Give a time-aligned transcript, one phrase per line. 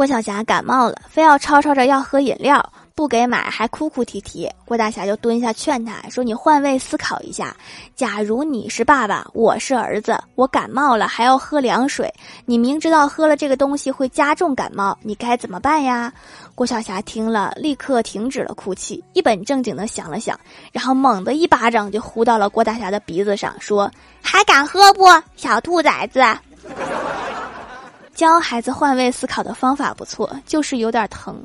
[0.00, 4.50] 郭晓霞感冒了，非要吵吵着要喝饮料，不给买还哭哭啼啼。
[4.64, 7.54] 郭大侠就蹲下劝他说：“你换位思考一下，
[7.94, 12.10] 假如你是爸爸，我是儿子，我感冒了还要喝凉水，
[12.46, 16.10] 你明知道喝了这个东西会加重感冒，你该怎么办呀？”
[16.56, 20.40] 郭晓霞听了，立刻停止了哭泣，一本正经的想了想，
[20.72, 23.90] 然后猛地一巴掌就呼到了郭大侠的鼻子上，说
[24.24, 25.04] ：“还敢喝不，
[25.36, 26.22] 小兔崽子！”
[28.20, 31.42] 教孩子换位思考的方法不错，就是有点疼。